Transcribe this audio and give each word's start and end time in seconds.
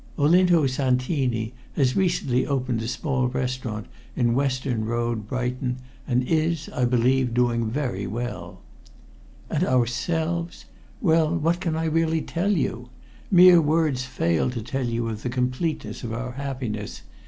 Olinto 0.17 0.65
Santini 0.65 1.53
has 1.75 1.95
recently 1.95 2.47
opened 2.47 2.81
a 2.81 2.87
small 2.87 3.27
restaurant 3.27 3.85
in 4.15 4.33
Western 4.33 4.83
Road, 4.85 5.27
Brighton, 5.27 5.77
and 6.07 6.23
is, 6.27 6.69
I 6.69 6.85
believe, 6.85 7.35
doing 7.35 7.69
very 7.69 8.07
well. 8.07 8.61
And 9.47 9.63
ourselves! 9.63 10.65
Well, 11.01 11.37
what 11.37 11.59
can 11.59 11.75
I 11.75 11.85
really 11.85 12.21
tell 12.23 12.49
you? 12.51 12.89
Mere 13.29 13.61
words 13.61 14.03
fail 14.03 14.49
to 14.49 14.63
tell 14.63 14.87
you 14.87 15.07
of 15.07 15.21
the 15.21 15.29
completeness 15.29 16.03
of 16.03 16.13
our 16.13 16.31
happiness. 16.31 17.03